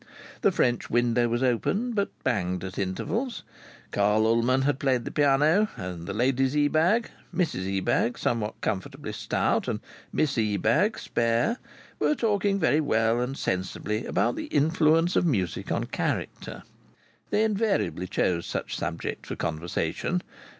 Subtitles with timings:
[0.41, 3.43] The French window was open, but banged to at intervals.
[3.91, 9.67] Carl Ullman had played the piano and the ladies Ebag Mrs Ebag, somewhat comfortably stout
[9.67, 9.79] and
[10.11, 11.59] Miss Ebag spare
[11.99, 16.63] were talking very well and sensibly about the influence of music on character.
[17.29, 20.23] They invariably chose such subjects for conversation.